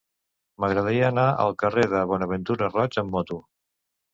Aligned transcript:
M'agradaria 0.63 1.03
anar 1.11 1.27
al 1.43 1.53
carrer 1.65 1.85
de 1.93 2.01
Bonaventura 2.13 2.73
Roig 2.73 2.99
amb 3.03 3.17
moto. 3.19 3.43